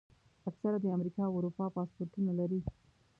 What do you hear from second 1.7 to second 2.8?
پاسپورټونه لري.